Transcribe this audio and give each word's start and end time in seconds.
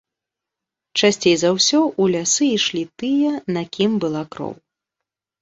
Часцей 1.01 1.35
за 1.41 1.51
ўсё, 1.57 1.81
у 2.05 2.07
лясы 2.15 2.45
ішлі 2.57 2.83
тыя, 3.03 3.35
на 3.59 3.63
кім 3.79 4.01
была 4.07 4.23
кроў. 4.35 4.53